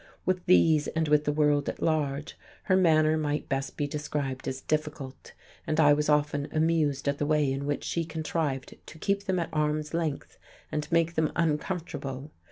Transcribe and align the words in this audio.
With 0.25 0.47
these, 0.47 0.87
and 0.87 1.07
with 1.07 1.25
the 1.25 1.31
world 1.31 1.69
at 1.69 1.79
large, 1.79 2.35
her 2.63 2.75
manner 2.75 3.17
might 3.19 3.47
best 3.47 3.77
be 3.77 3.85
described 3.85 4.47
as 4.47 4.61
difficult; 4.61 5.33
and 5.67 5.79
I 5.79 5.93
was 5.93 6.09
often 6.09 6.47
amused 6.51 7.07
at 7.07 7.19
the 7.19 7.25
way 7.27 7.51
in 7.51 7.67
which 7.67 7.83
she 7.83 8.03
contrived 8.03 8.77
to 8.87 8.97
keep 8.97 9.25
them 9.25 9.37
at 9.37 9.49
arm's 9.53 9.93
length 9.93 10.39
and 10.71 10.91
make 10.91 11.13
them 11.13 11.31
uncomfortable. 11.35 12.31